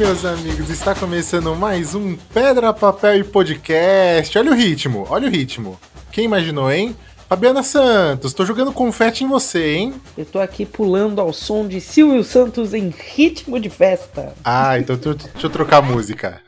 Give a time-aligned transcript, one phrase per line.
[0.00, 4.38] Meus amigos, está começando mais um Pedra, Papel e Podcast.
[4.38, 5.78] Olha o ritmo, olha o ritmo.
[6.10, 6.96] Quem imaginou, hein?
[7.28, 9.94] Fabiana Santos, tô jogando confete em você, hein?
[10.16, 14.32] Eu tô aqui pulando ao som de Silvio Santos em ritmo de festa.
[14.42, 16.40] Ah, então tu- deixa eu trocar a música.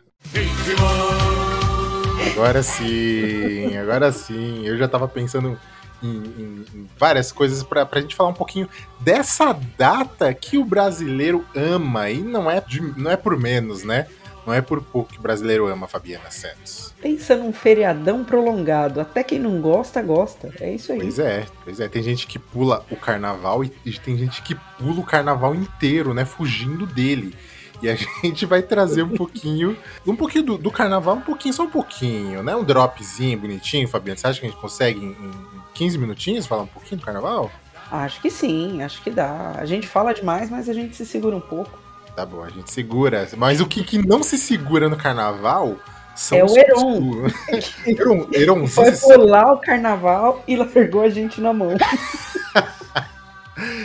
[2.33, 4.63] Agora sim, agora sim.
[4.65, 5.59] Eu já tava pensando
[6.03, 8.69] em, em- em várias coisas pra, pra gente falar um pouquinho
[9.01, 12.11] dessa data que o brasileiro ama.
[12.11, 14.07] E não é, de- não é por menos, né?
[14.45, 16.93] Não é por pouco que o brasileiro ama, Fabiana Santos.
[17.01, 19.01] Pensa num feriadão prolongado.
[19.01, 20.53] Até quem não gosta, gosta.
[20.61, 20.99] É isso aí.
[20.99, 21.89] Pois é, pois é.
[21.89, 26.13] Tem gente que pula o carnaval e, e tem gente que pula o carnaval inteiro,
[26.13, 26.25] né?
[26.25, 27.37] Fugindo dele.
[27.83, 31.65] E a gente vai trazer um pouquinho, um pouquinho do, do carnaval, um pouquinho, só
[31.65, 32.55] um pouquinho, né?
[32.55, 34.19] Um dropzinho bonitinho, Fabiano.
[34.19, 35.33] Você acha que a gente consegue em, em
[35.75, 37.51] 15 minutinhos falar um pouquinho do carnaval?
[37.91, 39.55] Acho que sim, acho que dá.
[39.59, 41.71] A gente fala demais, mas a gente se segura um pouco.
[42.17, 43.29] Tá bom, a gente segura.
[43.37, 45.77] Mas o que, que não se segura no carnaval
[46.15, 47.27] são É o os- Heron.
[47.87, 51.71] Heron, Heron, Foi pular o carnaval e largou a gente na mão.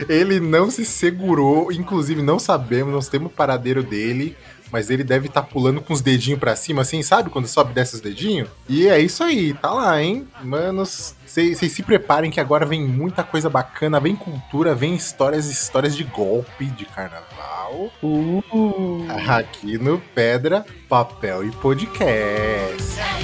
[0.09, 4.35] Ele não se segurou, inclusive não sabemos, não temos o paradeiro dele,
[4.71, 7.29] mas ele deve estar pulando com os dedinhos pra cima, assim, sabe?
[7.29, 8.49] Quando sobe e desce os dedinhos.
[8.67, 10.27] E é isso aí, tá lá, hein?
[10.43, 15.95] Manos, vocês se preparem que agora vem muita coisa bacana, vem cultura, vem histórias, histórias
[15.95, 17.91] de golpe de carnaval.
[18.01, 23.16] Uh, Aqui no Pedra, Papel e Podcast.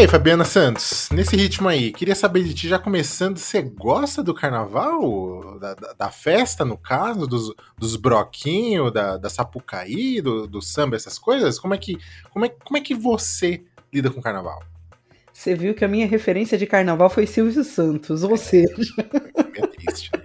[0.00, 4.34] Aí, Fabiana Santos, nesse ritmo aí, queria saber de ti, já começando, você gosta do
[4.34, 5.58] carnaval?
[5.58, 10.96] Da, da- da festa, no caso, dos, dos broquinhos, da, da sapucaí, do, do samba,
[10.96, 11.58] essas coisas?
[11.58, 11.98] Como é, que,
[12.30, 14.62] como, é, como é que você lida com o carnaval?
[15.32, 18.94] você viu que a minha referência de carnaval foi Silvio Santos, ou seja,
[19.54, 20.24] É triste, né?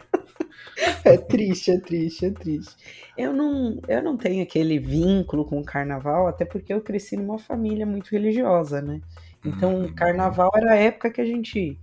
[1.04, 2.76] é triste, é triste, é triste.
[3.18, 7.40] Eu não, eu não tenho aquele vínculo com o carnaval, até porque eu cresci numa
[7.40, 9.02] família muito religiosa, né?
[9.46, 9.94] Então, Hum.
[9.96, 11.78] carnaval era a época que a gente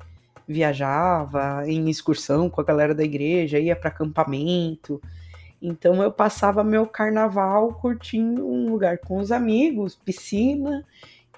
[0.47, 5.01] viajava em excursão com a galera da igreja, ia para acampamento.
[5.61, 10.85] Então, eu passava meu carnaval curtindo um lugar com os amigos, piscina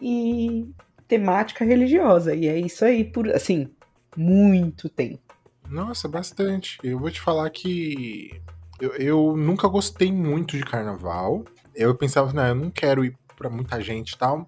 [0.00, 0.66] e
[1.06, 2.34] temática religiosa.
[2.34, 3.68] E é isso aí por, assim,
[4.16, 5.20] muito tempo.
[5.68, 6.78] Nossa, bastante.
[6.82, 8.40] Eu vou te falar que
[8.80, 11.44] eu, eu nunca gostei muito de carnaval.
[11.74, 14.46] Eu pensava, não, eu não quero ir pra muita gente e tal.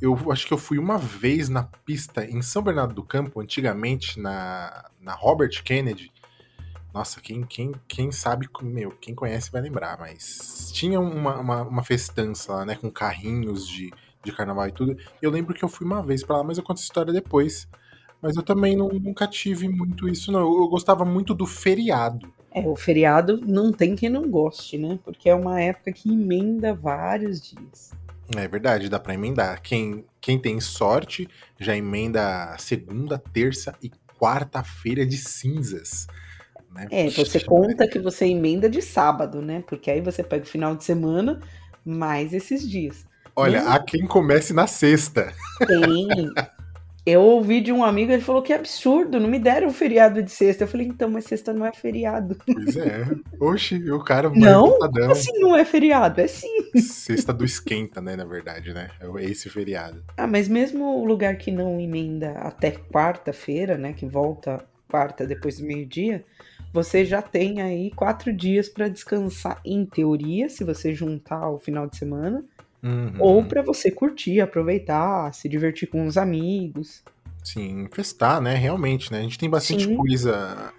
[0.00, 4.20] Eu acho que eu fui uma vez na pista em São Bernardo do Campo, antigamente,
[4.20, 6.12] na, na Robert Kennedy.
[6.94, 11.84] Nossa, quem, quem, quem sabe, meu, quem conhece vai lembrar, mas tinha uma, uma, uma
[11.84, 13.92] festança lá, né, com carrinhos de,
[14.24, 14.96] de carnaval e tudo.
[15.20, 17.68] Eu lembro que eu fui uma vez pra lá, mas eu conto essa história depois.
[18.22, 20.40] Mas eu também não- nunca tive muito isso, não.
[20.40, 22.32] Eu, eu gostava muito do feriado.
[22.52, 24.98] É, o feriado não tem quem não goste, né?
[25.04, 27.92] Porque é uma época que emenda vários dias.
[28.36, 29.60] É verdade, dá pra emendar.
[29.62, 31.28] Quem, quem tem sorte
[31.58, 36.06] já emenda segunda, terça e quarta-feira de cinzas.
[36.70, 36.86] Né?
[36.90, 39.64] É, você conta que você emenda de sábado, né?
[39.66, 41.40] Porque aí você pega o final de semana
[41.84, 43.06] mais esses dias.
[43.34, 45.32] Olha, Mesmo- há quem comece na sexta.
[45.66, 46.08] Tem.
[47.08, 50.30] Eu ouvi de um amigo, ele falou que absurdo, não me deram um feriado de
[50.30, 50.64] sexta.
[50.64, 52.36] Eu falei, então, mas sexta não é feriado.
[52.44, 53.06] Pois é.
[53.40, 54.78] Oxi, o cara vai Não?
[54.78, 56.20] Como assim não é feriado?
[56.20, 56.70] É sim.
[56.76, 58.90] Sexta do esquenta, né, na verdade, né?
[59.00, 60.04] É esse feriado.
[60.18, 63.94] Ah, mas mesmo o lugar que não emenda até quarta-feira, né?
[63.94, 66.22] Que volta quarta depois do meio-dia,
[66.74, 71.86] você já tem aí quatro dias para descansar, em teoria, se você juntar o final
[71.86, 72.44] de semana,
[72.82, 73.16] Uhum.
[73.18, 77.02] ou para você curtir, aproveitar, se divertir com os amigos.
[77.42, 78.54] Sim, festar, né?
[78.54, 79.18] Realmente, né?
[79.18, 79.96] A gente tem bastante Sim.
[79.96, 80.72] coisa.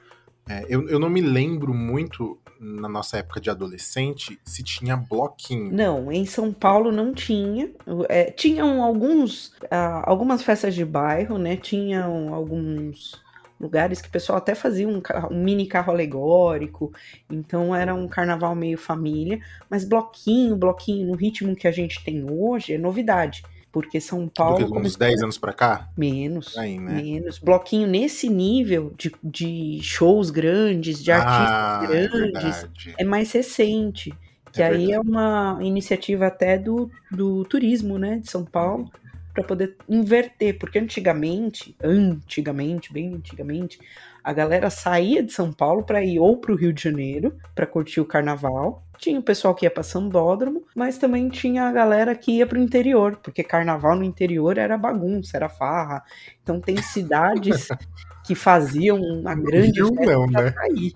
[0.48, 5.74] é, eu, eu não me lembro muito, na nossa época de adolescente, se tinha bloquinho.
[5.74, 7.72] Não, em São Paulo não tinha.
[8.08, 11.58] É, tinham alguns, ah, algumas festas de bairro, né?
[11.58, 13.20] Tinham alguns
[13.60, 15.02] lugares que o pessoal até fazia um,
[15.32, 16.94] um mini carro alegórico.
[17.30, 19.40] Então era um carnaval meio família.
[19.70, 23.44] Mas bloquinho, bloquinho, no ritmo que a gente tem hoje, é novidade.
[23.72, 25.90] Porque São Paulo uns começou 10 anos pra cá?
[25.96, 26.58] menos.
[26.58, 27.02] Aí, né?
[27.02, 27.38] Menos.
[27.38, 32.96] Bloquinho nesse nível de, de shows grandes, de artistas ah, é grandes, verdade.
[32.98, 34.12] é mais recente.
[34.52, 38.90] Que É aí é uma iniciativa até do, do turismo, né, de São Paulo,
[39.40, 43.80] para poder inverter, porque antigamente, antigamente, bem antigamente,
[44.24, 47.66] a galera saía de São Paulo para ir ou para o Rio de Janeiro para
[47.66, 48.84] curtir o carnaval.
[48.98, 52.60] Tinha o pessoal que ia para Sambódromo, mas também tinha a galera que ia para
[52.60, 56.04] o interior, porque carnaval no interior era bagunça, era farra.
[56.44, 57.70] Então tem cidades
[58.28, 60.52] que faziam uma grande Rio não, né?
[60.52, 60.94] Cair.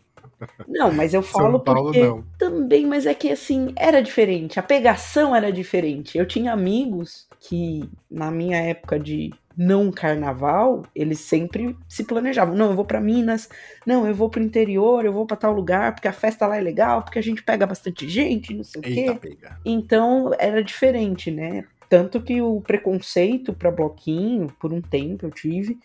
[0.67, 2.23] Não, mas eu falo Paulo, porque não.
[2.37, 6.17] também, mas é que assim, era diferente, a pegação era diferente.
[6.17, 12.55] Eu tinha amigos que na minha época de não carnaval, eles sempre se planejavam.
[12.55, 13.47] Não, eu vou para Minas,
[13.85, 16.61] não, eu vou pro interior, eu vou para tal lugar, porque a festa lá é
[16.61, 19.29] legal, porque a gente pega bastante gente, não sei Eita, o quê.
[19.29, 19.59] pega.
[19.63, 21.65] Então era diferente, né?
[21.87, 25.77] Tanto que o preconceito para bloquinho, por um tempo eu tive,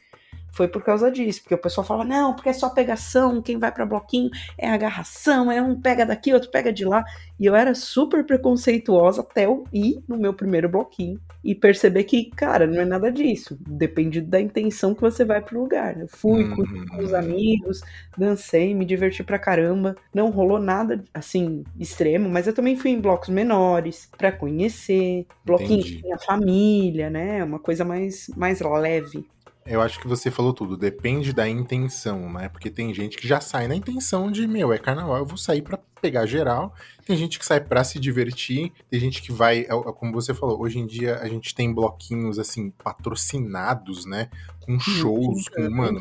[0.53, 3.71] foi por causa disso, porque o pessoal fala, não, porque é só pegação, quem vai
[3.71, 7.05] para bloquinho é agarração, é um pega daqui, outro pega de lá.
[7.39, 12.25] E eu era super preconceituosa até eu ir no meu primeiro bloquinho e perceber que,
[12.31, 13.57] cara, não é nada disso.
[13.61, 15.97] Depende da intenção que você vai pro lugar.
[16.01, 16.87] Eu fui, Uhum.
[16.89, 17.81] com os amigos,
[18.17, 19.95] dancei, me diverti pra caramba.
[20.13, 25.79] Não rolou nada assim extremo, mas eu também fui em blocos menores pra conhecer, bloquinho
[25.81, 25.97] Entendi.
[25.97, 27.45] que tinha família, né?
[27.45, 29.25] Uma coisa mais mais leve.
[29.69, 30.77] Eu acho que você falou tudo.
[30.77, 32.49] Depende da intenção, né?
[32.49, 35.63] Porque tem gente que já sai na intenção de, meu, é carnaval, eu vou sair
[35.63, 36.75] pra pegar geral.
[37.07, 38.73] Tem gente que sai pra se divertir.
[38.91, 41.73] Tem gente que vai, é- é como você falou, hoje em dia a gente tem
[41.73, 44.29] bloquinhos, assim, patrocinados, né?
[44.61, 46.01] Com shows, com, mano,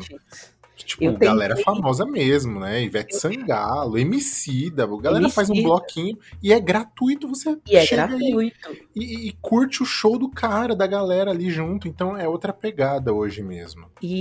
[0.84, 2.82] tipo, Eu galera tentei- famosa mesmo, né?
[2.82, 4.84] Ivete Sangalo, Emicida.
[4.84, 5.68] A galera faz um Emicida.
[5.74, 7.28] bloquinho e é gratuito.
[7.28, 8.56] Você E é gratuito.
[8.94, 11.86] e, e curte o show do cara, da galera ali junto.
[11.88, 13.86] Então é outra pegada hoje mesmo.
[14.02, 14.14] E,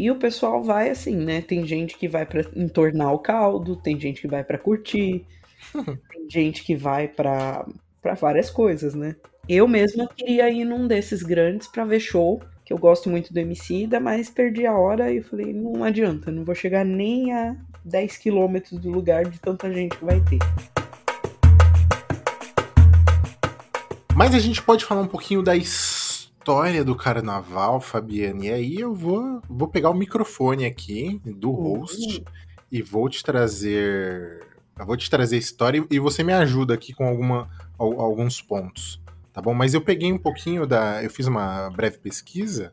[0.00, 1.40] e- e o pessoal vai assim, né?
[1.40, 5.24] Tem gente que vai pra entornar o caldo, tem gente que vai pra curtir,
[6.10, 7.66] tem gente que vai pra
[8.00, 9.16] pra várias coisas, né?
[9.48, 13.38] Eu mesma queria ir num desses grandes pra ver show, que eu gosto muito do
[13.40, 18.18] Emicida, mas perdi a hora e falei, não adianta, não vou chegar nem a 10
[18.18, 20.38] quilômetros do lugar de tanta gente que vai ter.
[24.14, 28.48] Mas a gente pode falar um pouquinho da história do carnaval, Fabiane.
[28.48, 32.22] E aí eu vou, vou pegar o microfone aqui do host
[32.70, 34.40] e vou te trazer.
[34.76, 37.48] Vou te trazer a história e você me ajuda aqui com alguma,
[37.78, 39.00] al- alguns pontos.
[39.38, 39.54] Tá bom?
[39.54, 41.00] Mas eu peguei um pouquinho da.
[41.00, 42.72] Eu fiz uma breve pesquisa,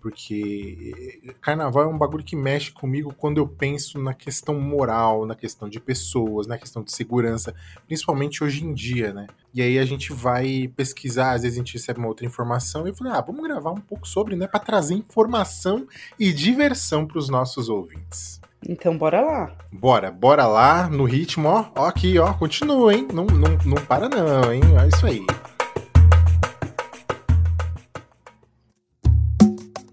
[0.00, 5.34] porque carnaval é um bagulho que mexe comigo quando eu penso na questão moral, na
[5.34, 7.56] questão de pessoas, na questão de segurança,
[7.88, 9.26] principalmente hoje em dia, né?
[9.52, 12.90] E aí a gente vai pesquisar, às vezes a gente recebe uma outra informação e
[12.90, 15.88] eu falei, ah, vamos gravar um pouco sobre, né, para trazer informação
[16.20, 18.40] e diversão para os nossos ouvintes.
[18.68, 19.52] Então bora lá.
[19.72, 23.08] Bora, bora lá no ritmo, ó, ó aqui, ó, continua, hein?
[23.12, 24.62] Não, não, não para não, hein?
[24.80, 25.26] É isso aí.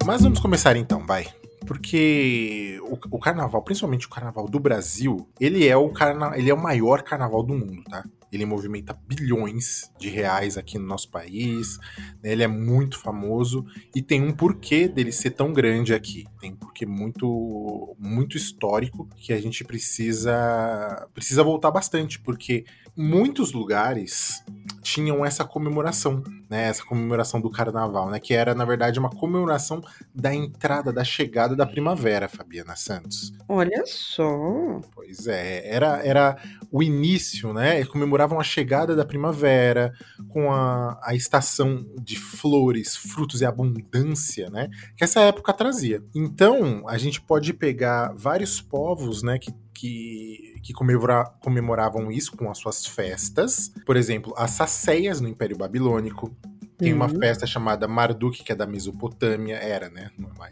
[0.07, 1.27] Mas vamos começar então, vai.
[1.65, 6.53] Porque o, o carnaval, principalmente o carnaval do Brasil, ele é o carna, ele é
[6.53, 8.05] o maior carnaval do mundo, tá?
[8.31, 11.77] Ele movimenta bilhões de reais aqui no nosso país,
[12.23, 12.31] né?
[12.31, 16.25] ele é muito famoso e tem um porquê dele ser tão grande aqui.
[16.39, 22.63] Tem um porquê muito, muito histórico que a gente precisa, precisa voltar bastante, porque
[22.95, 24.41] muitos lugares
[24.87, 26.69] tinham essa comemoração, né?
[26.69, 28.21] Essa comemoração do carnaval, né?
[28.21, 29.83] Que era, na verdade, uma comemoração
[30.15, 33.33] da entrada, da chegada da primavera, Fabiana Santos.
[33.49, 34.79] Olha só.
[34.95, 36.37] Pois é, era, era
[36.71, 37.83] o início, né?
[37.83, 39.91] Comemoravam a chegada da primavera,
[40.29, 44.69] com a, a estação de flores, frutos e abundância, né?
[44.95, 46.01] Que essa época trazia.
[46.15, 49.37] Então, a gente pode pegar vários povos, né?
[49.37, 53.71] Que, que, que comemora, comemoravam isso com as suas festas.
[53.85, 56.35] Por exemplo, as Sacéias no Império Babilônico.
[56.77, 57.17] Tem uma Uhum.
[57.19, 59.55] festa chamada Marduk, que é da Mesopotâmia.
[59.55, 60.11] Era, né?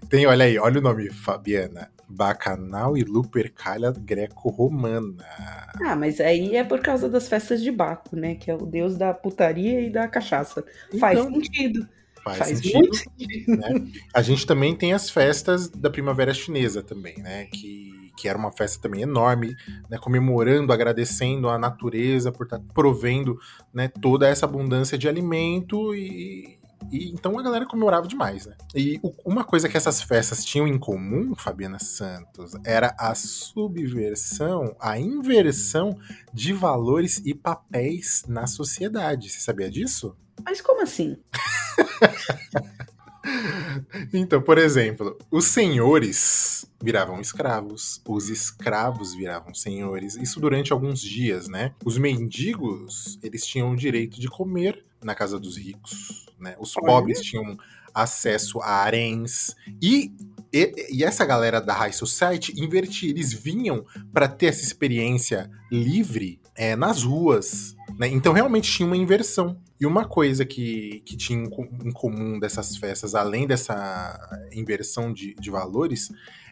[0.10, 1.92] Tem, olha aí, olha o nome, Fabiana.
[2.08, 5.24] Bacanal e Lupercalia greco-romana.
[5.86, 8.36] Ah, mas aí é por causa das festas de Baco, né?
[8.36, 10.64] Que é o deus da putaria e da cachaça.
[11.00, 11.88] Faz Então, sentido.
[12.24, 12.74] faz, Faz sentido.
[12.80, 13.92] muito sentido.
[14.14, 17.46] A gente também tem as festas da primavera chinesa também, né?
[17.46, 19.56] Que, que era uma festa também enorme,
[19.90, 19.98] né?
[19.98, 23.38] Comemorando, agradecendo a natureza por estar provendo
[23.74, 26.58] né, toda essa abundância de alimento e,
[26.92, 28.56] e então a galera comemorava demais, né?
[28.74, 34.76] E o- uma coisa que essas festas tinham em comum, Fabiana Santos, era a subversão,
[34.80, 35.98] a inversão
[36.34, 39.30] de valores e papéis na sociedade.
[39.30, 40.16] Você sabia disso?
[40.44, 41.18] Mas como assim?
[44.14, 51.48] Então, por exemplo, os senhores viravam escravos, os escravos viravam senhores, isso durante alguns dias,
[51.48, 51.74] né?
[51.84, 56.56] Os mendigos, eles tinham o direito de comer na casa dos ricos, né?
[56.60, 57.58] Os pobres tinham
[57.94, 60.12] acesso a haréns e
[60.54, 66.40] e, e essa galera da High Society invertia, eles vinham para ter essa experiência livre
[66.56, 67.76] é, nas ruas.
[67.98, 68.08] Né?
[68.08, 69.58] Então realmente tinha uma inversão.
[69.80, 74.18] E uma coisa que, que tinha em comum dessas festas, além dessa
[74.54, 76.10] inversão de, de valores,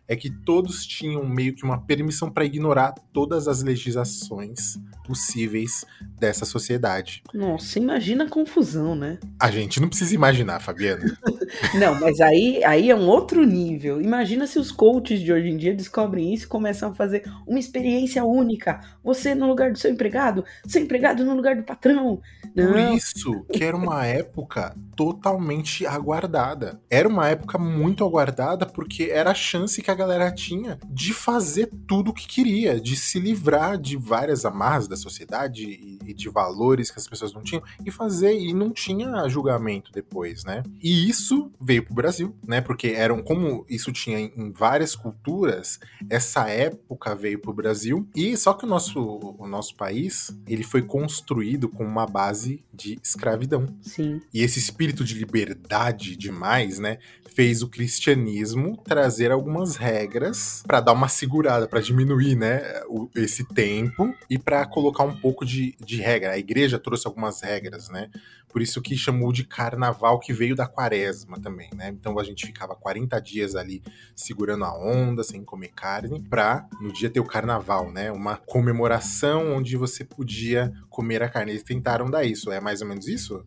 [0.07, 5.86] é que todos tinham meio que uma permissão para ignorar todas as legislações possíveis
[6.19, 7.24] dessa sociedade.
[7.33, 9.19] Nossa, imagina a confusão, né?
[9.39, 11.17] A gente não precisa imaginar, Fabiana.
[11.77, 14.01] Não, mas aí, aí é um outro nível.
[14.01, 17.60] Imagina se os coaches de hoje em dia descobrem isso e começam a fazer uma
[17.60, 18.81] experiência única.
[19.03, 22.22] Você no lugar do seu empregado, seu empregado no lugar do patrão.
[22.55, 26.81] Por Não, isso que era uma época totalmente aguardada.
[26.89, 31.69] Era uma época muito aguardada porque era a chance que a galera tinha de fazer
[31.88, 36.91] tudo o que queria, de se livrar de várias amarras da sociedade e de valores
[36.91, 40.63] que as pessoas não tinham e fazer e não tinha julgamento depois, né?
[40.81, 42.62] E isso veio pro Brasil, né?
[42.62, 48.35] Porque eram como isso tinha em em várias culturas, essa época veio pro Brasil e
[48.35, 49.00] só que o nosso
[49.38, 53.67] o nosso país, ele foi construído com uma base de escravidão.
[53.81, 54.21] sim.
[54.33, 56.97] E esse espírito de liberdade demais, né,
[57.33, 63.43] fez o cristianismo trazer algumas regras para dar uma segurada, para diminuir, né, o- esse
[63.43, 66.31] tempo e para colocar um pouco de, de regra.
[66.31, 68.09] A igreja trouxe algumas regras, né?
[68.51, 71.89] Por isso que chamou de carnaval, que veio da quaresma também, né?
[71.89, 73.81] Então a gente ficava 40 dias ali
[74.15, 78.11] segurando a onda, sem comer carne, pra no dia ter o carnaval, né?
[78.11, 81.51] Uma comemoração onde você podia comer a carne.
[81.51, 83.43] Eles tentaram dar isso, é mais ou menos isso?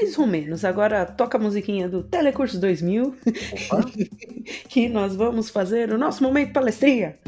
[0.00, 0.64] Mais ou menos.
[0.64, 3.14] Agora toca a musiquinha do Telecurso 2000,
[3.52, 3.84] Opa.
[4.68, 7.18] que nós vamos fazer o nosso momento palestrinha.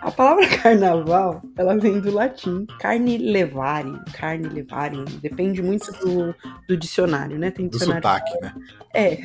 [0.00, 6.34] A palavra carnaval, ela vem do latim carne levare, carne levare, depende muito do,
[6.66, 7.50] do dicionário, né?
[7.50, 8.54] Tem Do dicionário sotaque, né?
[8.94, 9.18] É.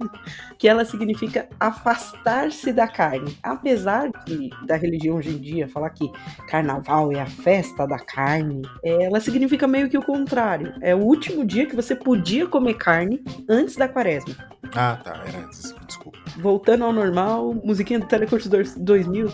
[0.58, 3.36] que ela significa afastar-se da carne.
[3.42, 6.10] Apesar de, da religião hoje em dia falar que
[6.48, 10.74] carnaval é a festa da carne, é, ela significa meio que o contrário.
[10.82, 14.34] É o último dia que você podia comer carne antes da quaresma.
[14.74, 15.22] Ah, tá.
[15.26, 15.74] Era antes.
[15.86, 16.19] Desculpa.
[16.40, 19.28] Voltando ao normal, musiquinha do Telecurso 2000.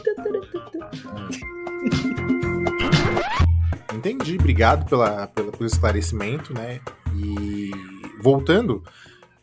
[3.95, 4.37] Entendi.
[4.39, 6.81] Obrigado pela, pela, pelo esclarecimento, né?
[7.15, 7.71] E
[8.21, 8.83] voltando,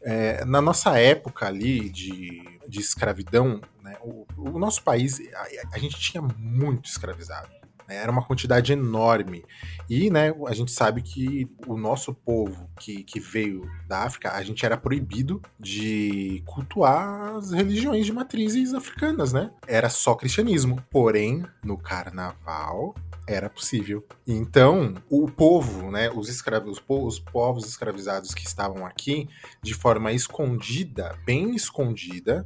[0.01, 5.77] é, na nossa época ali de, de escravidão, né, o, o nosso país, a, a
[5.77, 7.62] gente tinha muito escravizado.
[7.88, 9.44] Né, Era uma quantidade enorme.
[9.90, 14.44] E né, a gente sabe que o nosso povo que, que veio da África, a
[14.44, 19.52] gente era proibido de cultuar as religiões de matrizes africanas, né?
[19.68, 20.82] Era só cristianismo.
[20.90, 22.96] Porém, no carnaval,
[23.28, 24.06] era possível.
[24.28, 26.30] Então, o povo, né, os
[26.66, 29.28] os, po- os povos escravizados que estavam aqui,
[29.62, 32.46] de forma escondida, bem escondida,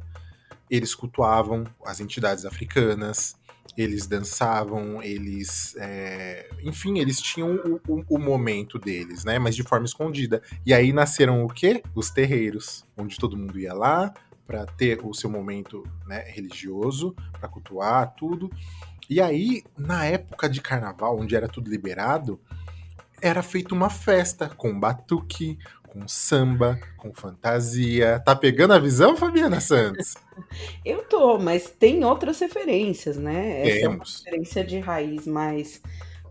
[0.70, 3.36] eles cultuavam as entidades africanas,
[3.76, 9.62] eles dançavam, eles, é, enfim, eles tinham o, o- o momento deles, né, mas de
[9.62, 10.42] forma escondida.
[10.66, 11.82] E aí nasceram o quê?
[11.94, 14.12] Os terreiros, onde todo mundo ia lá
[14.46, 18.50] para ter o seu momento né, religioso, para cultuar tudo.
[19.08, 22.40] E aí, na época de carnaval, onde era tudo liberado,
[23.20, 25.58] era feita uma festa com batuque,
[25.88, 28.20] com samba, com fantasia.
[28.24, 30.14] Tá pegando a visão, Fabiana Santos?
[30.84, 33.62] Eu tô, mas tem outras referências, né?
[33.62, 34.22] Essa é uma Temos.
[34.24, 35.80] referência de raiz mais,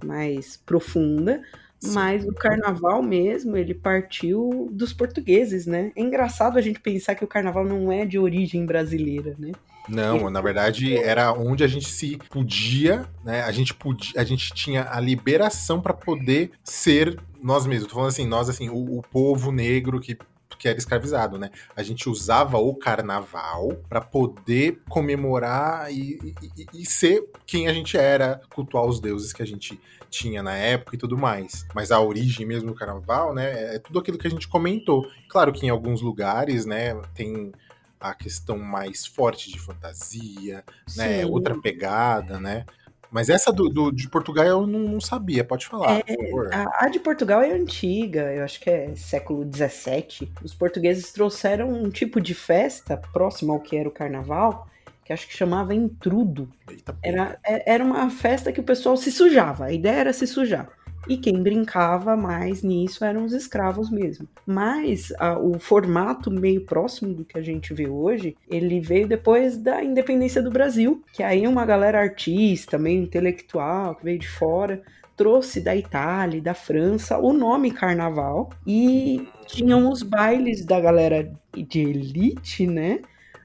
[0.04, 1.42] mais profunda.
[1.80, 1.94] Sim.
[1.94, 5.92] Mas o carnaval mesmo, ele partiu dos portugueses, né?
[5.96, 9.52] É engraçado a gente pensar que o carnaval não é de origem brasileira, né?
[9.88, 13.44] Não, na verdade era onde a gente se podia, né?
[13.44, 17.88] A gente podia, a gente tinha a liberação para poder ser nós mesmos.
[17.88, 20.18] Tô falando assim, nós assim, o, o povo negro que
[20.58, 21.52] que era escravizado, né?
[21.76, 26.20] A gente usava o carnaval para poder comemorar e,
[26.54, 30.56] e- e- ser quem a gente era, cultuar os deuses que a gente tinha na
[30.56, 31.66] época e tudo mais.
[31.76, 35.06] Mas a origem mesmo do carnaval, né, é tudo aquilo que a gente comentou.
[35.28, 37.52] Claro que em alguns lugares, né, tem
[38.00, 40.64] a questão mais forte de fantasia,
[40.96, 41.26] né, Sim.
[41.32, 42.66] outra pegada, né?
[43.12, 46.54] Mas essa do, do- de Portugal eu não, não sabia, pode falar, por favor.
[46.54, 50.30] A, a de Portugal é antiga, eu acho que é século XVII.
[50.44, 54.68] Os portugueses trouxeram um tipo de festa próximo ao que era o carnaval,
[55.06, 56.50] que acho que chamava entrudo.
[56.70, 60.28] Eita, Era, é- era uma festa que o pessoal se sujava, a ideia era se
[60.28, 60.68] sujar.
[61.08, 64.28] E quem brincava mais nisso eram os escravos mesmo.
[64.46, 69.58] Mas a, o formato meio próximo do que a gente vê hoje, ele veio depois
[69.58, 74.82] da independência do Brasil, que aí uma galera artista, meio intelectual, que veio de fora,
[75.16, 81.80] trouxe da Itália da França o nome carnaval e tinham os bailes da galera de
[81.82, 83.00] elite, né?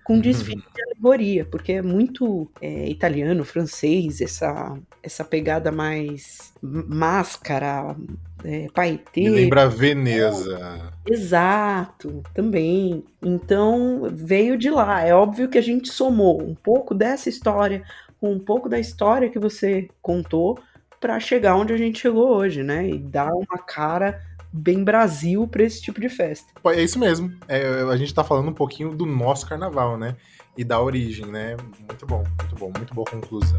[0.05, 0.73] Com desfile uhum.
[0.75, 7.97] de alegoria, porque é muito é, italiano, francês, essa, essa pegada mais máscara,
[8.45, 9.23] é, paetê.
[9.23, 10.93] Me lembra Veneza.
[11.09, 13.05] Exato, também.
[13.23, 15.03] Então veio de lá.
[15.03, 17.83] É óbvio que a gente somou um pouco dessa história
[18.21, 20.59] com um pouco da história que você contou
[21.01, 22.89] para chegar onde a gente chegou hoje, né?
[22.89, 24.21] E dar uma cara
[24.53, 26.53] bem Brasil para esse tipo de festa.
[26.67, 27.33] É isso mesmo.
[27.49, 30.17] É, a gente tá falando um pouquinho do nosso carnaval, né?
[30.57, 31.57] E da origem, né?
[31.89, 33.57] Muito bom, muito bom, muito boa conclusão.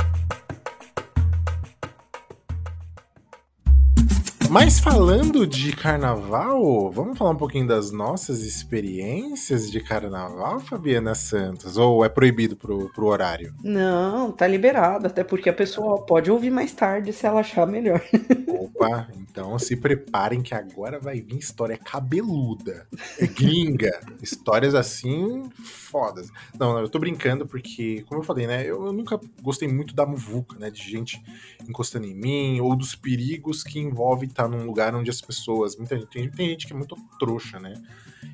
[4.53, 11.75] Mas falando de carnaval, vamos falar um pouquinho das nossas experiências de carnaval, Fabiana Santos?
[11.75, 13.51] Ou é proibido pro, pro horário?
[13.63, 18.00] Não, tá liberado, até porque a pessoa pode ouvir mais tarde se ela achar melhor.
[18.47, 22.87] Opa, então se preparem que agora vai vir história cabeluda,
[23.17, 26.29] é gringa, histórias assim fodas.
[26.59, 29.95] Não, não, eu tô brincando porque, como eu falei, né, eu, eu nunca gostei muito
[29.95, 31.19] da muvuca, né, de gente
[31.67, 35.75] encostando em mim ou dos perigos que envolve estar tá num lugar onde as pessoas,
[35.75, 37.73] muita gente, tem, tem gente que é muito trouxa, né?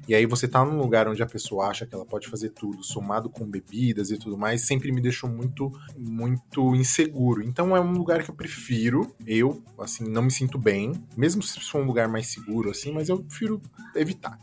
[0.10, 2.84] E aí você tá num lugar onde a pessoa acha que ela pode fazer tudo,
[2.84, 7.44] somado com bebidas e tudo mais, sempre me deixou muito, muito inseguro.
[7.44, 11.60] Então é um lugar que eu prefiro, eu, assim, não me sinto bem, mesmo se
[11.60, 13.62] for um lugar mais seguro, assim, mas eu prefiro
[13.96, 14.39] evitar.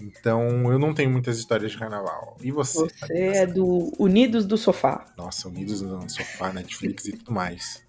[0.00, 2.36] Então eu não tenho muitas histórias de carnaval.
[2.42, 2.78] E você?
[2.78, 5.06] Você é do Unidos do Sofá.
[5.16, 7.82] Nossa, Unidos no Sofá, Netflix e tudo mais.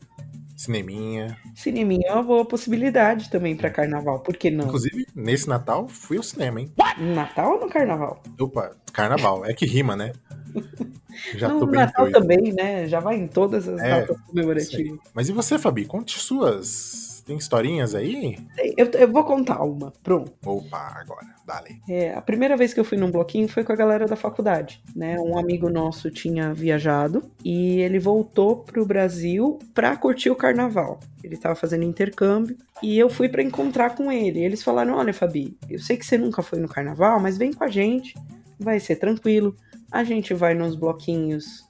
[0.55, 1.37] Cineminha.
[1.53, 4.65] Cineminha é uma boa possibilidade também para carnaval, por que não?
[4.65, 6.71] Inclusive, nesse Natal, fui ao cinema, hein?
[6.97, 8.23] Natal ou no carnaval?
[8.39, 9.45] Opa, carnaval.
[9.45, 10.13] É que rima, né?
[11.35, 12.19] Já no tô bem Natal doido.
[12.19, 12.87] também, né?
[12.87, 14.99] Já vai em todas as é, datas comemorativas.
[15.13, 15.85] Mas e você, Fabi?
[15.85, 18.37] Conte suas tem historinhas aí?
[18.77, 20.31] Eu, eu vou contar uma, pronto.
[20.45, 21.81] Opa, agora, dale.
[21.89, 24.81] É, a primeira vez que eu fui num bloquinho foi com a galera da faculdade,
[24.95, 25.19] né?
[25.19, 30.99] Um amigo nosso tinha viajado e ele voltou pro Brasil pra curtir o carnaval.
[31.23, 34.43] Ele tava fazendo intercâmbio e eu fui para encontrar com ele.
[34.43, 37.63] Eles falaram: Olha, Fabi, eu sei que você nunca foi no carnaval, mas vem com
[37.63, 38.13] a gente,
[38.59, 39.55] vai ser tranquilo.
[39.91, 41.64] A gente vai nos bloquinhos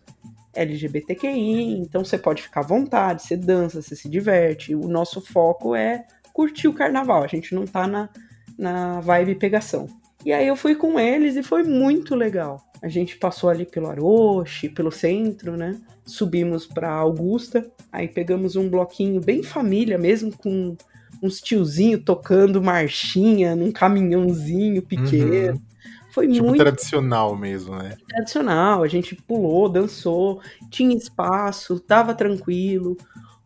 [0.56, 4.74] LGBTQI, então você pode ficar à vontade, você dança, você se diverte.
[4.74, 8.10] O nosso foco é curtir o carnaval, a gente não tá na,
[8.58, 9.88] na vibe pegação.
[10.26, 12.64] E aí eu fui com eles e foi muito legal.
[12.82, 15.80] A gente passou ali pelo Aroche, pelo centro, né?
[16.06, 20.76] Subimos para Augusta, aí pegamos um bloquinho bem família mesmo, com
[21.22, 25.54] uns tiozinhos tocando marchinha num caminhãozinho pequeno.
[25.54, 25.75] Uhum.
[26.16, 27.98] Foi tipo muito tradicional mesmo, né?
[28.08, 30.40] Tradicional, a gente pulou, dançou,
[30.72, 32.96] tinha espaço, tava tranquilo.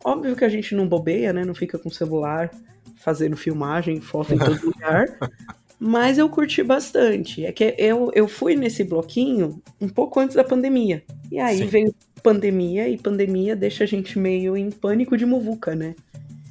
[0.04, 1.44] Óbvio que a gente não bobeia, né?
[1.44, 2.48] Não fica com o celular
[2.94, 5.04] fazendo filmagem, foto em todo lugar.
[5.80, 7.44] Mas eu curti bastante.
[7.44, 11.02] É que eu, eu fui nesse bloquinho um pouco antes da pandemia.
[11.28, 11.66] E aí Sim.
[11.66, 15.96] veio pandemia, e pandemia deixa a gente meio em pânico de muvuca, né?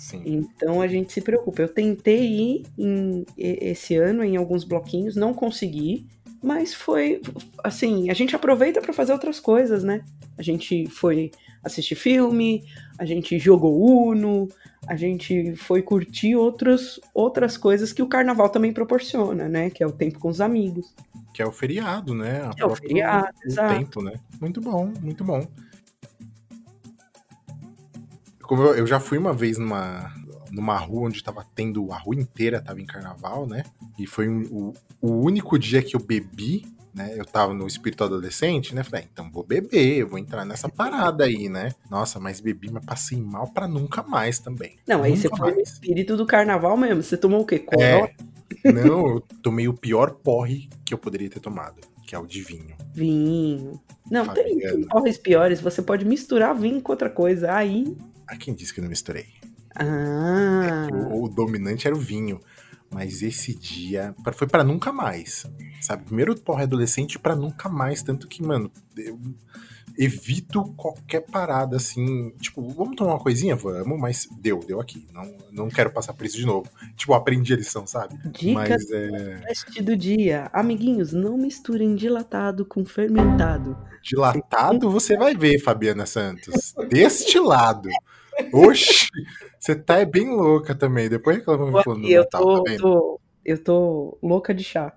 [0.09, 0.23] Sim.
[0.25, 1.61] Então a gente se preocupa.
[1.61, 6.07] Eu tentei ir em, esse ano em alguns bloquinhos, não consegui,
[6.41, 7.21] mas foi
[7.63, 10.03] assim, a gente aproveita para fazer outras coisas, né?
[10.35, 11.29] A gente foi
[11.63, 12.63] assistir filme,
[12.97, 14.47] a gente jogou Uno,
[14.87, 19.69] a gente foi curtir outras, outras coisas que o carnaval também proporciona, né?
[19.69, 20.91] Que é o tempo com os amigos.
[21.35, 22.41] Que é o feriado, né?
[22.41, 23.75] A é o feriado, o exato.
[23.75, 24.13] tempo, né?
[24.41, 25.45] Muito bom, muito bom.
[28.49, 30.11] Como eu, eu já fui uma vez numa,
[30.51, 31.93] numa rua onde tava tendo.
[31.93, 33.61] A rua inteira tava em carnaval, né?
[33.99, 37.13] E foi um, o, o único dia que eu bebi né?
[37.15, 38.83] Eu tava no espírito adolescente, né?
[38.83, 41.69] Falei, ah, então vou beber, vou entrar nessa parada aí, né?
[41.91, 44.77] Nossa, mas bebi, mas passei mal para nunca mais também.
[44.87, 47.03] Não, nunca aí você foi no espírito do carnaval mesmo.
[47.03, 47.63] Você tomou o quê?
[47.79, 48.11] É,
[48.73, 51.75] não, eu tomei o pior porre que eu poderia ter tomado,
[52.07, 52.75] que é o de vinho.
[52.91, 53.79] Vinho.
[54.09, 54.59] Não, Fabiana.
[54.59, 55.61] tem porres piores.
[55.61, 57.53] Você pode misturar vinho com outra coisa.
[57.53, 57.95] Aí
[58.29, 59.27] a quem disse que não misturei?
[59.75, 60.87] Ah.
[60.89, 62.39] É o, o, dominante era o vinho.
[62.91, 65.45] Mas esse dia foi para nunca mais.
[65.79, 66.05] Sabe?
[66.05, 68.01] Primeiro porra adolescente para nunca mais.
[68.01, 69.19] Tanto que, mano, eu
[69.95, 72.31] evito qualquer parada assim.
[72.39, 73.55] Tipo, vamos tomar uma coisinha?
[73.55, 75.05] Vamos, mas deu, deu aqui.
[75.13, 76.67] Não, não quero passar por isso de novo.
[76.95, 78.17] Tipo, aprendi a lição, sabe?
[78.31, 79.81] Dica mas, é...
[79.81, 80.49] do dia.
[80.51, 83.77] Amiguinhos, não misturem dilatado com fermentado.
[84.01, 86.73] Dilatado você vai ver, Fabiana Santos.
[86.89, 87.89] Destilado.
[88.53, 89.07] Oxi!
[89.59, 91.09] Você tá é bem louca também.
[91.09, 94.93] Depois reclamando falando eu Natal, tô, tá tô, eu tô louca de chá.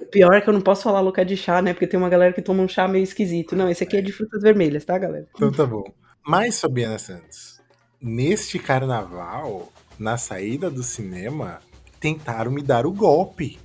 [0.00, 1.72] o pior é que eu não posso falar louca de chá, né?
[1.72, 3.54] Porque tem uma galera que toma um chá meio esquisito.
[3.54, 5.26] Não, esse aqui é de frutas vermelhas, tá, galera?
[5.34, 5.84] Então tá bom.
[6.26, 7.60] Mas, Fabiana Santos,
[8.00, 11.60] neste carnaval, na saída do cinema,
[12.00, 13.58] tentaram me dar o golpe.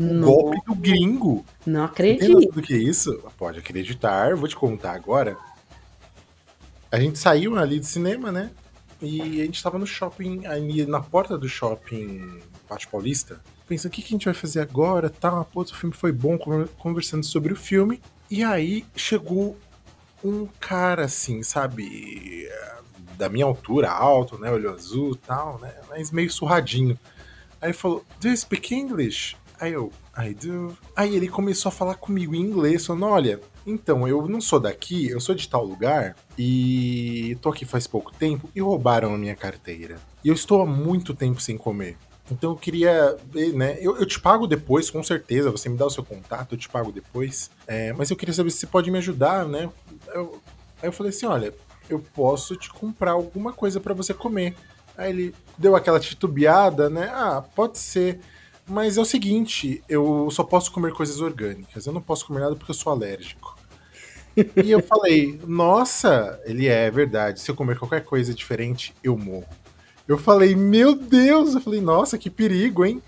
[0.00, 0.26] O não.
[0.26, 1.44] golpe do gringo.
[1.64, 2.50] Não acredito.
[2.50, 3.22] do que é isso?
[3.38, 5.36] Pode acreditar, vou te contar agora.
[6.92, 8.50] A gente saiu ali do cinema, né?
[9.00, 13.94] E a gente tava no shopping, ali na porta do shopping Pátio Paulista, pensando o
[13.94, 15.42] que, que a gente vai fazer agora, tá?
[15.42, 16.36] Pô, o filme foi bom,
[16.78, 17.98] conversando sobre o filme.
[18.30, 19.56] E aí chegou
[20.22, 22.46] um cara assim, sabe?
[23.16, 24.52] Da minha altura, alto, né?
[24.52, 25.74] Olho azul tal, né?
[25.88, 26.98] Mas meio surradinho.
[27.58, 29.34] Aí falou, Do you speak English?
[29.58, 30.76] Aí eu, I do.
[30.94, 35.08] Aí ele começou a falar comigo em inglês, falando: Olha, então, eu não sou daqui,
[35.08, 39.36] eu sou de tal lugar e tô aqui faz pouco tempo e roubaram a minha
[39.36, 39.96] carteira.
[40.24, 41.96] E eu estou há muito tempo sem comer.
[42.30, 43.76] Então eu queria ver, né?
[43.80, 45.50] Eu, eu, te pago depois, com certeza.
[45.50, 47.50] Você me dá o seu contato, eu te pago depois.
[47.66, 49.68] É, mas eu queria saber se você pode me ajudar, né?
[50.08, 50.40] Eu,
[50.80, 51.52] aí eu falei assim: olha,
[51.90, 54.54] eu posso te comprar alguma coisa para você comer.
[54.96, 57.10] Aí ele deu aquela titubeada, né?
[57.12, 58.20] Ah, pode ser.
[58.66, 61.86] Mas é o seguinte, eu só posso comer coisas orgânicas.
[61.86, 63.51] Eu não posso comer nada porque eu sou alérgico.
[64.36, 67.40] E eu falei, nossa, ele é, é verdade.
[67.40, 69.46] Se eu comer qualquer coisa diferente, eu morro.
[70.06, 71.54] Eu falei, meu Deus!
[71.54, 73.02] Eu falei, nossa, que perigo, hein?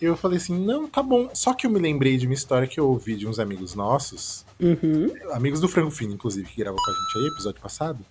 [0.00, 1.30] Eu falei assim, não, tá bom.
[1.32, 4.44] Só que eu me lembrei de uma história que eu ouvi de uns amigos nossos,
[4.60, 5.12] uhum.
[5.32, 8.04] amigos do Frango Fino, inclusive, que gravou com a gente aí, episódio passado,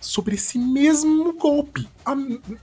[0.00, 1.88] sobre esse mesmo golpe.
[2.04, 2.16] A,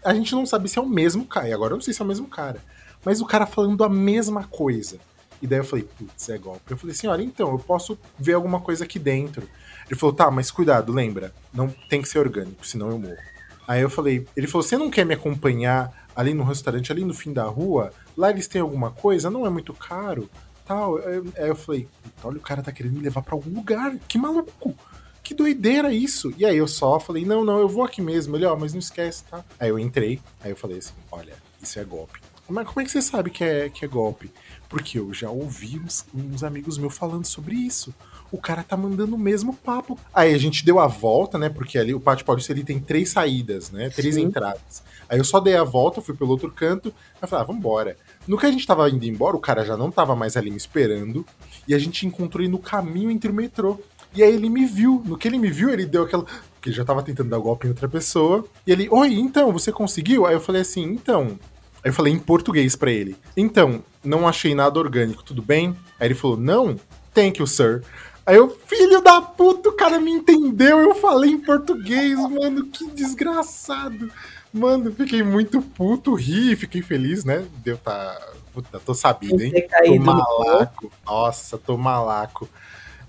[0.03, 2.01] a gente não sabe se é o mesmo cara, e agora eu não sei se
[2.01, 2.59] é o mesmo cara,
[3.05, 4.97] mas o cara falando a mesma coisa.
[5.43, 6.71] E daí eu falei, putz, é golpe.
[6.71, 9.47] Eu falei olha, então, eu posso ver alguma coisa aqui dentro.
[9.89, 13.33] Ele falou, tá, mas cuidado, lembra, não tem que ser orgânico, senão eu morro.
[13.67, 17.13] Aí eu falei, ele falou: você não quer me acompanhar ali no restaurante, ali no
[17.13, 17.91] fim da rua?
[18.15, 20.29] Lá eles têm alguma coisa, não é muito caro,
[20.65, 20.97] tal.
[20.97, 21.87] Aí eu falei,
[22.23, 24.73] olha, o cara tá querendo me levar para algum lugar, que maluco!
[25.21, 26.33] Que doideira isso!
[26.37, 28.35] E aí eu só falei, não, não, eu vou aqui mesmo.
[28.35, 29.43] Ele, ó, oh, mas não esquece, tá?
[29.59, 32.19] Aí eu entrei, aí eu falei assim, olha, isso é golpe.
[32.49, 34.29] Mas como é que você sabe que é, que é golpe?
[34.73, 37.93] Porque eu já ouvi uns, uns amigos meus falando sobre isso
[38.33, 39.97] o cara tá mandando o mesmo papo.
[40.11, 41.49] Aí a gente deu a volta, né?
[41.49, 43.91] Porque ali o Pátio Paulista ele tem três saídas, né?
[43.91, 44.23] Três Sim.
[44.23, 44.81] entradas.
[45.07, 47.95] Aí eu só dei a volta, fui pelo outro canto, aí falei, ah, vambora.
[48.27, 50.57] No que a gente tava indo embora, o cara já não tava mais ali me
[50.57, 51.23] esperando,
[51.67, 53.79] e a gente encontrou ele no caminho entre o metrô.
[54.15, 55.03] E aí ele me viu.
[55.05, 56.23] No que ele me viu, ele deu aquela.
[56.55, 58.43] Porque ele já tava tentando dar golpe em outra pessoa.
[58.65, 60.25] E ele, oi, então, você conseguiu?
[60.25, 61.37] Aí eu falei assim, então.
[61.83, 63.15] Aí eu falei em português para ele.
[63.35, 65.75] Então, não achei nada orgânico, tudo bem?
[65.99, 66.79] Aí ele falou, não,
[67.13, 67.83] thank you, sir.
[68.25, 72.89] Aí eu, filho da puta, o cara me entendeu, eu falei em português, mano, que
[72.89, 74.09] desgraçado.
[74.53, 77.45] Mano, fiquei muito puto, ri, fiquei feliz, né?
[77.63, 78.17] Deu tá.
[78.53, 79.51] Puta, tô sabido, hein?
[79.83, 80.91] Tô malaco.
[81.05, 82.47] Nossa, tô malaco.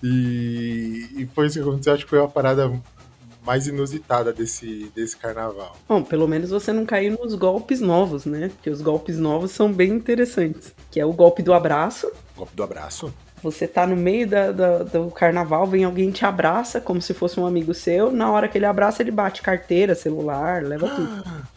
[0.03, 2.73] E, e foi isso que aconteceu, acho que foi uma parada
[3.45, 5.77] mais inusitada desse, desse carnaval.
[5.87, 8.49] Bom, pelo menos você não caiu nos golpes novos, né?
[8.49, 10.75] Porque os golpes novos são bem interessantes.
[10.91, 12.11] Que é o golpe do abraço.
[12.35, 13.13] Golpe do abraço?
[13.43, 17.39] Você tá no meio da, da, do carnaval, vem alguém te abraça como se fosse
[17.39, 18.11] um amigo seu.
[18.11, 21.25] Na hora que ele abraça, ele bate carteira, celular, leva tudo.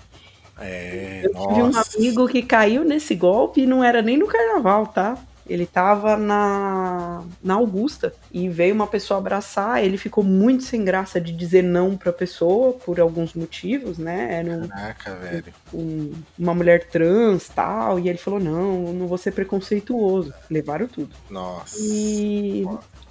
[0.59, 4.87] É, eu tive um amigo que caiu nesse golpe e não era nem no carnaval,
[4.87, 5.15] tá?
[5.49, 9.83] Ele tava na, na Augusta e veio uma pessoa abraçar.
[9.83, 14.39] Ele ficou muito sem graça de dizer não pra pessoa por alguns motivos, né?
[14.39, 15.53] Era um, Caraca, velho.
[15.73, 17.99] Um, uma mulher trans tal.
[17.99, 20.33] E ele falou: não, não vou ser preconceituoso.
[20.49, 21.15] Levaram tudo.
[21.29, 21.77] Nossa.
[21.79, 22.65] E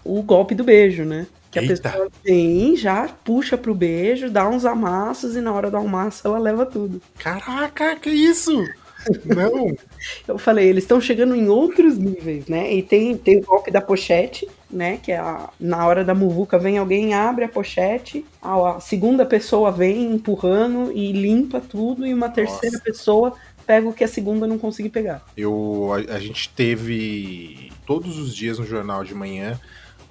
[0.05, 1.27] o golpe do beijo, né?
[1.51, 1.88] Que Eita.
[1.88, 6.27] a pessoa vem, já puxa pro beijo, dá uns amassos e na hora do amasso
[6.27, 7.01] ela leva tudo.
[7.18, 8.64] Caraca, que isso?
[9.24, 9.74] Não.
[10.26, 12.72] Eu falei, eles estão chegando em outros níveis, né?
[12.72, 14.98] E tem, tem o golpe da pochete, né?
[15.02, 19.24] Que é a, na hora da muvuca vem alguém, abre a pochete, a, a segunda
[19.24, 22.84] pessoa vem empurrando e limpa tudo, e uma terceira Nossa.
[22.84, 23.34] pessoa
[23.66, 25.24] pega o que a segunda não conseguir pegar.
[25.36, 29.58] Eu, a, a gente teve todos os dias no jornal de manhã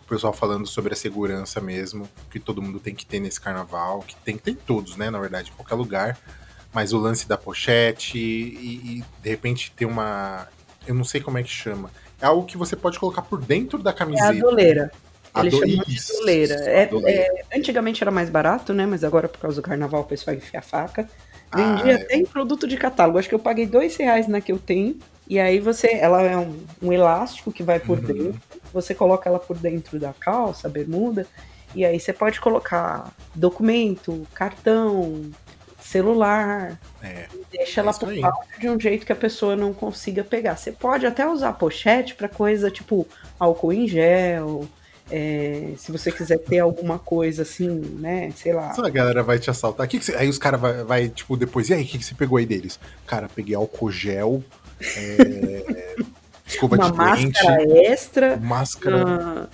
[0.05, 4.01] o pessoal falando sobre a segurança mesmo, que todo mundo tem que ter nesse carnaval,
[4.01, 5.09] que tem que ter em todos, né?
[5.09, 6.17] Na verdade, em qualquer lugar
[6.75, 10.45] mas o lance da pochete e, e, de repente ter uma.
[10.85, 11.89] Eu não sei como é que chama.
[12.21, 14.35] É algo que você pode colocar por dentro da camiseta.
[14.35, 14.91] É a doleira.
[15.37, 15.57] Ele do...
[15.57, 16.55] chama de doleira.
[16.65, 18.85] É, é, antigamente era mais barato, né?
[18.85, 21.09] Mas agora, por causa do carnaval, o pessoal enfia a faca.
[21.55, 23.17] Vendia ah, até em produto de catálogo.
[23.17, 24.99] Acho que eu paguei dois reais na que eu tenho.
[25.29, 25.93] E aí você.
[25.93, 28.05] Ela é um, um elástico que vai por uhum.
[28.05, 28.41] dentro.
[28.73, 31.25] você coloca ela por dentro da calça, bermuda,
[31.73, 35.31] e aí você pode colocar documento, cartão,
[35.85, 36.79] celular.
[37.01, 37.27] É.
[37.51, 40.57] Deixa ela por baixo de um jeito que a pessoa não consiga pegar.
[40.57, 43.07] Você pode até usar pochete para coisa tipo
[43.39, 44.67] álcool em gel.
[45.11, 47.69] É, se você quiser ter alguma coisa assim,
[47.99, 48.31] né?
[48.35, 48.73] Sei lá.
[48.73, 49.87] Só a galera vai te assaltar.
[49.87, 50.15] Que que você...
[50.15, 52.45] Aí os caras vai, vai, tipo, depois, e aí, o que, que você pegou aí
[52.45, 52.79] deles?
[53.05, 54.43] Cara, peguei álcool gel.
[54.81, 55.95] É...
[56.47, 58.37] escova uma de máscara dente, extra.
[58.37, 59.03] Máscara.
[59.05, 59.47] Ah,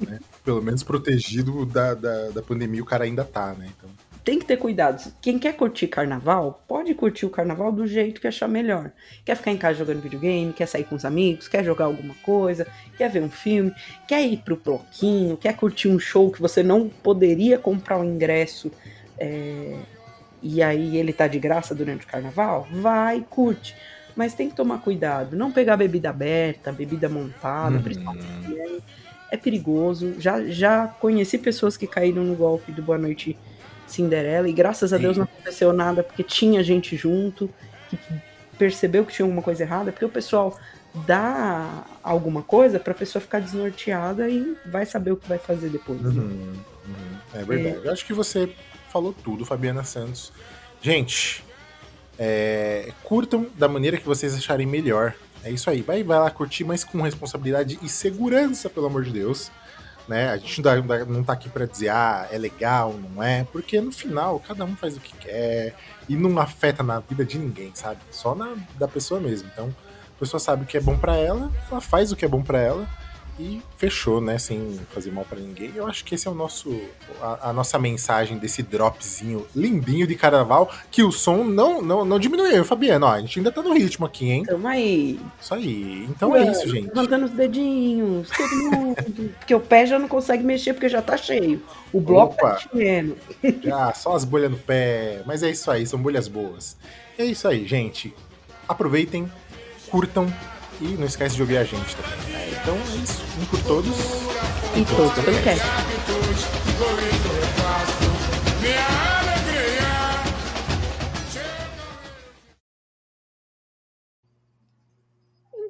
[0.00, 0.18] né?
[0.42, 3.68] Pelo menos protegido da, da, da pandemia, o cara ainda tá, né?
[3.76, 3.90] Então.
[4.28, 5.10] Tem que ter cuidado.
[5.22, 8.90] Quem quer curtir carnaval, pode curtir o carnaval do jeito que achar melhor.
[9.24, 12.66] Quer ficar em casa jogando videogame, quer sair com os amigos, quer jogar alguma coisa,
[12.98, 13.72] quer ver um filme,
[14.06, 18.70] quer ir pro bloquinho, quer curtir um show que você não poderia comprar o ingresso
[19.18, 19.78] é,
[20.42, 22.68] e aí ele tá de graça durante o carnaval?
[22.70, 23.74] Vai, curte.
[24.14, 25.38] Mas tem que tomar cuidado.
[25.38, 27.82] Não pegar bebida aberta, bebida montada, Uhum.
[27.82, 28.60] principalmente.
[28.60, 28.76] É,
[29.30, 30.20] é perigoso.
[30.20, 33.38] Já, já conheci pessoas que caíram no golpe do Boa Noite
[33.92, 34.98] Cinderela e graças a.
[34.98, 37.48] Deus não aconteceu nada porque tinha gente junto
[37.88, 37.98] que
[38.58, 40.58] percebeu que tinha alguma coisa errada, porque o pessoal
[41.06, 46.00] dá alguma coisa pra pessoa ficar desnorteada e vai saber o que vai fazer depois.
[46.00, 46.08] né?
[46.08, 47.18] Uhum, uhum.
[47.34, 47.80] É verdade.
[47.84, 48.50] Eu acho que você
[48.90, 50.32] falou tudo, Fabiana Santos.
[50.80, 51.44] Gente,
[52.18, 55.14] é, curtam da maneira que vocês acharem melhor.
[55.44, 55.82] É isso aí.
[55.82, 59.50] Vai, vai lá curtir, mas com responsabilidade e segurança, pelo amor de Deus.
[60.08, 60.30] Né?
[60.30, 60.62] A gente
[61.06, 64.74] não tá, aqui pra dizer, ah, é legal, não é, porque no final cada um
[64.74, 65.74] faz o que quer
[66.08, 68.00] e não afeta na vida de ninguém, sabe?
[68.10, 69.50] Só na da pessoa mesmo.
[69.52, 69.74] Então,
[70.16, 72.42] a pessoa sabe o que é bom pra ela, ela faz o que é bom
[72.42, 72.88] pra ela
[73.38, 74.38] e fechou, né?
[74.38, 75.72] Sem fazer mal pra ninguém.
[75.74, 76.80] Eu acho que esse é o nosso
[77.20, 82.18] a, a nossa mensagem desse dropzinho lindinho de carnaval, que o som não não, não
[82.18, 83.06] diminuiu, Fabiano.
[83.06, 84.44] Ó, a gente ainda tá no ritmo aqui, hein?
[84.44, 85.20] Tamo aí.
[85.40, 86.06] Isso aí.
[86.10, 86.88] Então é isso, gente.
[86.88, 88.96] Levantando os dedinhos, todo mundo.
[89.38, 91.62] porque o pé já não consegue mexer porque já tá cheio.
[91.92, 92.54] O bloco Opa.
[92.54, 93.16] tá enchendo.
[93.62, 95.22] Já, só as bolhas no pé.
[95.24, 96.76] Mas é isso aí, são bolhas boas.
[97.16, 98.14] É isso aí, gente.
[98.68, 99.30] Aproveitem,
[99.90, 100.32] curtam
[100.80, 102.36] e não esquece de ouvir a gente também.
[102.36, 103.22] É, então é isso.
[103.40, 103.96] Um por todos.
[104.76, 105.64] E todos pelo cast.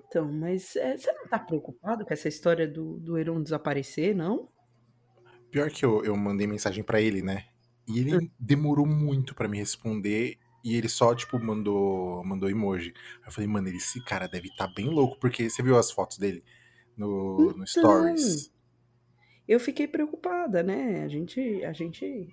[0.09, 4.49] Então, mas é, você não tá preocupado com essa história do, do Heron desaparecer, não?
[5.51, 7.45] Pior que eu, eu mandei mensagem pra ele, né?
[7.87, 8.31] E ele Hum.
[8.39, 10.39] demorou muito pra me responder.
[10.71, 12.93] E ele só, tipo, mandou, mandou emoji.
[13.23, 16.19] Aí eu falei, mano, esse cara deve estar bem louco, porque você viu as fotos
[16.19, 16.43] dele
[16.97, 17.67] no, no Então.
[17.67, 18.53] Stories.
[19.47, 21.03] Eu fiquei preocupada, né?
[21.05, 22.29] A gente, a gente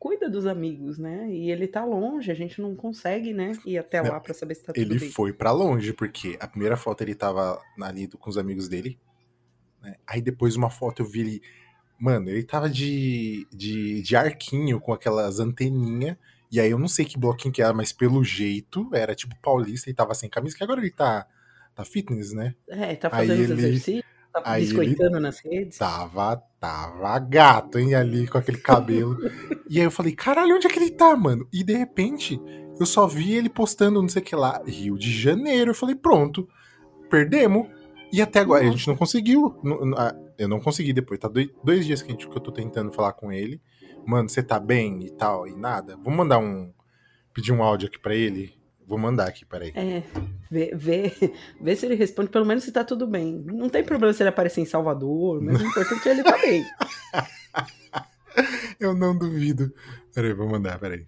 [0.00, 1.30] cuida dos amigos, né?
[1.30, 3.52] E ele tá longe, a gente não consegue, né?
[3.64, 5.10] Ir até lá pra saber se tá tudo Ele bem.
[5.10, 8.98] foi pra longe, porque a primeira foto ele tava ali com os amigos dele.
[9.80, 9.94] né?
[10.06, 11.42] Aí depois uma foto eu vi ele.
[11.98, 16.16] Mano, ele tava de, de, de arquinho com aquelas anteninhas.
[16.50, 19.90] E aí eu não sei que bloquinho que era, mas pelo jeito era tipo paulista
[19.90, 21.26] e tava sem camisa, que agora ele tá,
[21.74, 22.54] tá fitness, né?
[22.68, 25.78] É, tá Aí fazendo os ele- exercícios, tá aí biscoitando nas redes.
[25.78, 29.16] Tava, tava gato, hein, ali com aquele cabelo.
[29.68, 31.48] e aí eu falei, caralho, onde é que ele tá, mano?
[31.52, 32.40] E de repente,
[32.78, 35.70] eu só vi ele postando não sei o que lá, Rio de Janeiro.
[35.70, 36.48] Eu falei, pronto,
[37.10, 37.66] perdemos.
[38.12, 39.56] E até agora, a gente não conseguiu.
[40.38, 42.92] Eu não consegui depois, tá dois, dois dias que, a gente, que eu tô tentando
[42.92, 43.60] falar com ele.
[44.06, 45.96] Mano, você tá bem e tal, e nada.
[45.96, 46.72] Vou mandar um.
[47.34, 48.56] Pedir um áudio aqui pra ele.
[48.86, 49.72] Vou mandar aqui, peraí.
[49.74, 50.02] É,
[50.48, 51.12] vê, vê,
[51.60, 53.44] vê se ele responde, pelo menos se tá tudo bem.
[53.44, 56.64] Não tem problema se ele aparecer em Salvador, mas o importante é ele tá bem.
[58.78, 59.72] Eu não duvido.
[60.14, 61.04] Peraí, vou mandar, peraí.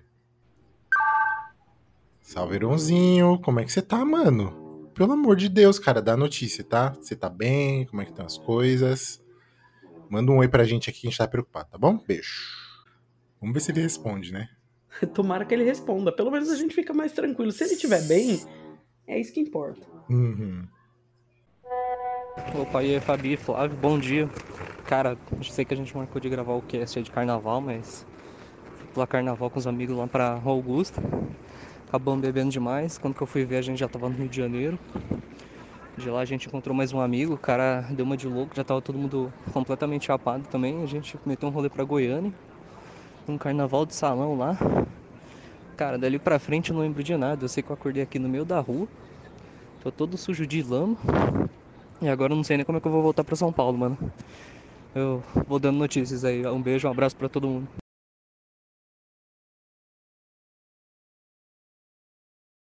[2.21, 3.39] Salve, Heronzinho.
[3.41, 4.91] Como é que você tá, mano?
[4.93, 6.91] Pelo amor de Deus, cara, dá notícia, tá?
[7.01, 7.87] Você tá bem?
[7.87, 9.23] Como é que estão as coisas?
[10.11, 11.97] Manda um oi pra gente aqui, a gente tá preocupado, tá bom?
[12.07, 12.68] Beijo.
[13.41, 14.49] Vamos ver se ele responde, né?
[15.15, 16.11] Tomara que ele responda.
[16.13, 17.53] Pelo menos a gente fica mais tranquilo.
[17.53, 18.41] Se ele estiver bem,
[19.07, 19.87] é isso que importa.
[20.11, 20.67] Uhum.
[22.61, 24.29] Opa, e aí, Fabi, Flávio, bom dia.
[24.87, 28.07] Cara, eu sei que a gente marcou de gravar o cast aí de carnaval, mas
[28.77, 31.03] fui pular carnaval com os amigos lá pra Augusta.
[31.89, 32.97] Acabamos bebendo demais.
[32.97, 34.79] Quando que eu fui ver, a gente já tava no Rio de Janeiro.
[35.97, 38.63] De lá a gente encontrou mais um amigo, o cara deu uma de louco, já
[38.63, 40.81] tava todo mundo completamente chapado também.
[40.83, 42.33] A gente meteu um rolê pra Goiânia,
[43.33, 44.57] um carnaval de salão lá.
[45.77, 47.45] Cara, dali pra frente eu não lembro de nada.
[47.45, 48.89] Eu sei que eu acordei aqui no meio da rua,
[49.83, 50.97] tô todo sujo de lama.
[52.01, 53.77] E agora eu não sei nem como é que eu vou voltar pra São Paulo,
[53.77, 53.99] mano.
[54.95, 56.47] Eu vou dando notícias aí.
[56.47, 57.69] Um beijo, um abraço pra todo mundo.